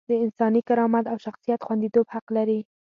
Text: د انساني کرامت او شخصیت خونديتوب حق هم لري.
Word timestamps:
د 0.09 0.11
انساني 0.23 0.61
کرامت 0.67 1.05
او 1.11 1.17
شخصیت 1.25 1.59
خونديتوب 1.67 2.05
حق 2.13 2.27
هم 2.29 2.35
لري. 2.37 2.59